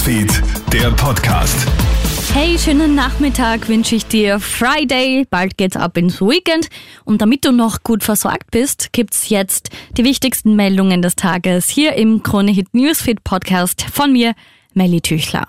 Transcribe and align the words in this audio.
Newsfeed, 0.00 0.42
der 0.72 0.90
Podcast. 0.92 1.68
Hey, 2.32 2.58
schönen 2.58 2.94
Nachmittag 2.94 3.68
wünsche 3.68 3.96
ich 3.96 4.06
dir. 4.06 4.40
Friday, 4.40 5.26
bald 5.28 5.58
geht's 5.58 5.76
ab 5.76 5.98
ins 5.98 6.22
Weekend. 6.22 6.70
Und 7.04 7.20
damit 7.20 7.44
du 7.44 7.52
noch 7.52 7.82
gut 7.82 8.02
versorgt 8.02 8.50
bist, 8.50 8.94
gibt's 8.94 9.28
jetzt 9.28 9.68
die 9.98 10.04
wichtigsten 10.04 10.56
Meldungen 10.56 11.02
des 11.02 11.16
Tages 11.16 11.68
hier 11.68 11.96
im 11.96 12.22
Kronehit 12.22 12.72
Newsfeed 12.72 13.24
Podcast 13.24 13.82
von 13.92 14.10
mir, 14.10 14.32
Melly 14.72 15.02
Tüchler. 15.02 15.44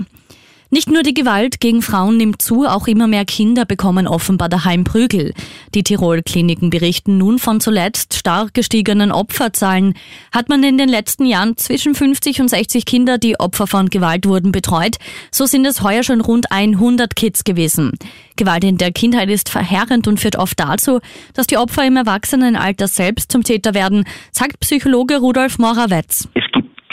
Nicht 0.74 0.90
nur 0.90 1.04
die 1.04 1.14
Gewalt 1.14 1.60
gegen 1.60 1.82
Frauen 1.82 2.16
nimmt 2.16 2.42
zu, 2.42 2.66
auch 2.66 2.88
immer 2.88 3.06
mehr 3.06 3.26
Kinder 3.26 3.66
bekommen 3.66 4.08
offenbar 4.08 4.48
daheim 4.48 4.86
Prügel. 4.86 5.34
Die 5.76 5.84
Tirol-Kliniken 5.84 6.70
berichten 6.70 7.18
nun 7.18 7.40
von 7.40 7.60
zuletzt 7.60 8.14
stark 8.14 8.54
gestiegenen 8.54 9.12
Opferzahlen. 9.12 9.96
Hat 10.32 10.48
man 10.48 10.64
in 10.64 10.78
den 10.78 10.88
letzten 10.88 11.26
Jahren 11.26 11.58
zwischen 11.58 11.94
50 11.94 12.40
und 12.40 12.48
60 12.48 12.86
Kinder, 12.86 13.18
die 13.18 13.38
Opfer 13.38 13.68
von 13.68 13.90
Gewalt 13.90 14.26
wurden, 14.26 14.54
betreut, 14.54 14.96
so 15.30 15.46
sind 15.46 15.66
es 15.66 15.84
heuer 15.84 16.04
schon 16.04 16.22
rund 16.22 16.54
100 16.54 17.18
Kids 17.18 17.44
gewesen. 17.44 17.92
Gewalt 18.38 18.64
in 18.64 18.78
der 18.78 18.94
Kindheit 18.94 19.30
ist 19.30 19.50
verheerend 19.50 20.08
und 20.08 20.22
führt 20.22 20.38
oft 20.38 20.58
dazu, 20.58 21.02
dass 21.34 21.48
die 21.48 21.58
Opfer 21.58 21.86
im 21.86 21.98
Erwachsenenalter 21.98 22.88
selbst 22.88 23.30
zum 23.30 23.44
Täter 23.44 23.74
werden, 23.74 24.06
sagt 24.32 24.62
Psychologe 24.62 25.18
Rudolf 25.18 25.58
Morawetz. 25.58 26.30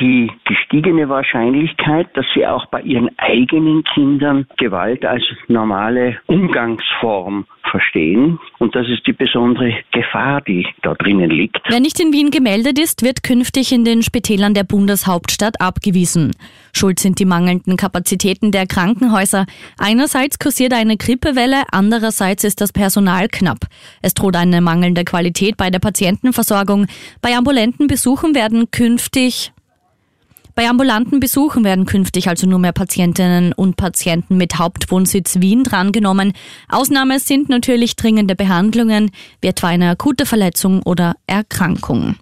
Die 0.01 0.31
gestiegene 0.45 1.09
Wahrscheinlichkeit, 1.09 2.09
dass 2.17 2.27
sie 2.35 2.47
auch 2.47 2.67
bei 2.67 2.81
ihren 2.83 3.11
eigenen 3.19 3.85
Kindern 3.85 4.47
Gewalt 4.57 5.05
als 5.05 5.23
normale 5.49 6.19
Umgangsform 6.27 7.47
verstehen. 7.71 8.39
Und 8.59 8.75
das 8.75 8.87
ist 8.89 9.07
die 9.07 9.13
besondere 9.13 9.73
Gefahr, 9.93 10.41
die 10.41 10.67
da 10.83 10.95
drinnen 10.95 11.31
liegt. 11.31 11.59
Wer 11.69 11.81
nicht 11.81 12.01
in 12.01 12.13
Wien 12.13 12.31
gemeldet 12.31 12.79
ist, 12.79 13.03
wird 13.03 13.23
künftig 13.23 13.73
in 13.73 13.85
den 13.85 14.03
Spitälern 14.03 14.55
der 14.55 14.65
Bundeshauptstadt 14.65 15.61
abgewiesen. 15.61 16.33
Schuld 16.73 16.99
sind 16.99 17.19
die 17.19 17.25
mangelnden 17.25 17.77
Kapazitäten 17.77 18.53
der 18.53 18.67
Krankenhäuser. 18.67 19.47
Einerseits 19.79 20.39
kursiert 20.39 20.73
eine 20.73 20.97
Grippewelle, 20.97 21.63
andererseits 21.71 22.45
ist 22.45 22.61
das 22.61 22.73
Personal 22.73 23.29
knapp. 23.29 23.67
Es 24.03 24.15
droht 24.15 24.37
eine 24.37 24.61
mangelnde 24.61 25.05
Qualität 25.05 25.57
bei 25.57 25.71
der 25.71 25.81
Patientenversorgung. 25.81 26.87
Bei 27.21 27.37
ambulanten 27.37 27.87
Besuchen 27.87 28.35
werden 28.35 28.71
künftig 28.71 29.53
bei 30.59 30.69
ambulanten 30.69 31.21
Besuchen 31.21 31.63
werden 31.63 31.87
künftig 31.87 32.29
also 32.29 32.45
nur 32.49 32.59
mehr 32.59 32.73
Patientinnen 32.73 33.53
und 33.53 33.77
Patienten 33.77 34.37
mit 34.37 34.59
Hauptwohnsitz 34.59 35.39
Wien 35.39 35.63
drangenommen. 35.63 36.33
Ausnahme 36.69 37.21
sind 37.21 37.49
natürlich 37.49 37.95
dringende 37.95 38.35
Behandlungen, 38.35 39.13
wie 39.41 39.47
etwa 39.47 39.69
eine 39.69 39.91
akute 39.91 40.27
Verletzung 40.27 40.83
oder 40.83 41.15
Erkrankung. 41.29 42.17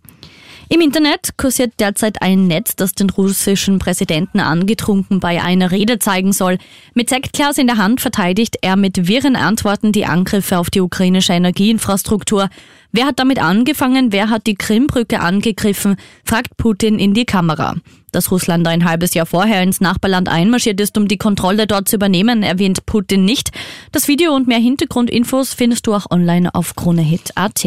Im 0.69 0.83
Internet 0.83 1.39
kursiert 1.39 1.75
derzeit 1.81 2.20
ein 2.20 2.47
Netz, 2.47 2.77
das 2.77 2.93
den 2.93 3.09
russischen 3.09 3.78
Präsidenten 3.78 4.41
angetrunken 4.41 5.19
bei 5.19 5.43
einer 5.43 5.71
Rede 5.71 5.98
zeigen 5.98 6.34
soll. 6.34 6.59
Mit 6.93 7.09
Sektglas 7.09 7.56
in 7.56 7.69
der 7.69 7.78
Hand 7.78 8.03
verteidigt 8.03 8.56
er 8.61 8.77
mit 8.77 9.09
wirren 9.09 9.37
Antworten 9.37 9.93
die 9.93 10.05
Angriffe 10.05 10.59
auf 10.59 10.69
die 10.69 10.83
ukrainische 10.83 11.33
Energieinfrastruktur. 11.33 12.50
Wer 12.93 13.06
hat 13.06 13.19
damit 13.19 13.41
angefangen? 13.41 14.12
Wer 14.12 14.28
hat 14.28 14.47
die 14.47 14.56
Krimbrücke 14.56 15.21
angegriffen? 15.21 15.97
fragt 16.25 16.59
Putin 16.59 16.98
in 16.98 17.15
die 17.15 17.27
Kamera. 17.27 17.77
Dass 18.17 18.31
Russland 18.31 18.67
ein 18.67 18.86
halbes 18.86 19.12
Jahr 19.12 19.27
vorher 19.27 19.62
ins 19.62 19.83
Nachbarland 19.83 20.31
einmarschiert 20.31 20.81
ist, 20.81 20.97
um 20.97 21.06
die 21.06 21.19
Kontrolle 21.19 21.67
dort 21.67 21.86
zu 21.86 21.97
übernehmen, 21.97 22.42
erwähnt 22.42 22.86
Putin 22.86 23.27
nicht. 23.27 23.50
Das 23.92 24.09
Video 24.09 24.34
und 24.34 24.48
mehr 24.48 24.59
Hintergrundinfos 24.59 25.53
findest 25.53 25.86
du 25.86 25.92
auch 25.92 26.11
online 26.11 26.55
auf 26.55 26.75
kronehit.at. 26.77 27.67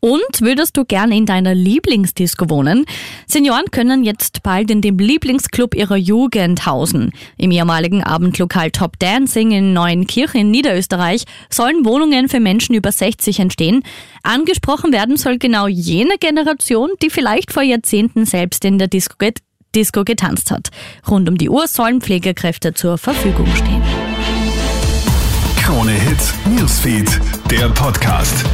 Und 0.00 0.40
würdest 0.40 0.76
du 0.76 0.84
gerne 0.84 1.16
in 1.16 1.26
deiner 1.26 1.54
Lieblingsdisco 1.54 2.50
wohnen? 2.50 2.84
Senioren 3.26 3.70
können 3.70 4.04
jetzt 4.04 4.42
bald 4.42 4.70
in 4.70 4.82
dem 4.82 4.98
Lieblingsclub 4.98 5.74
ihrer 5.74 5.96
Jugend 5.96 6.66
hausen. 6.66 7.12
Im 7.38 7.50
ehemaligen 7.50 8.04
Abendlokal 8.04 8.70
Top 8.70 8.98
Dancing 8.98 9.52
in 9.52 9.72
Neuenkirchen 9.72 10.42
in 10.42 10.50
Niederösterreich 10.50 11.24
sollen 11.48 11.84
Wohnungen 11.84 12.28
für 12.28 12.40
Menschen 12.40 12.74
über 12.74 12.92
60 12.92 13.40
entstehen. 13.40 13.82
Angesprochen 14.22 14.92
werden 14.92 15.16
soll 15.16 15.38
genau 15.38 15.66
jene 15.66 16.18
Generation, 16.18 16.90
die 17.02 17.10
vielleicht 17.10 17.52
vor 17.52 17.62
Jahrzehnten 17.62 18.26
selbst 18.26 18.64
in 18.64 18.78
der 18.78 18.88
Disco, 18.88 19.16
Disco 19.74 20.04
getanzt 20.04 20.50
hat. 20.50 20.68
Rund 21.08 21.28
um 21.28 21.38
die 21.38 21.48
Uhr 21.48 21.66
sollen 21.68 22.02
Pflegekräfte 22.02 22.74
zur 22.74 22.98
Verfügung 22.98 23.48
stehen. 23.54 23.82
Krone 25.56 25.92
Hits, 25.92 26.34
Newsfeed, 26.54 27.20
der 27.50 27.70
Podcast. 27.70 28.44